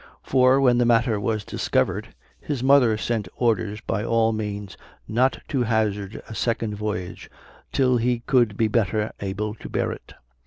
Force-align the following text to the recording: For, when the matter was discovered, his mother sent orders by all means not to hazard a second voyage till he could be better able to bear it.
For, 0.23 0.59
when 0.59 0.79
the 0.79 0.85
matter 0.85 1.19
was 1.19 1.43
discovered, 1.45 2.15
his 2.39 2.63
mother 2.63 2.97
sent 2.97 3.27
orders 3.37 3.81
by 3.81 4.03
all 4.03 4.31
means 4.33 4.75
not 5.07 5.37
to 5.49 5.61
hazard 5.61 6.23
a 6.27 6.33
second 6.33 6.73
voyage 6.73 7.29
till 7.71 7.97
he 7.97 8.21
could 8.25 8.57
be 8.57 8.67
better 8.67 9.13
able 9.19 9.53
to 9.53 9.69
bear 9.69 9.91
it. 9.91 10.13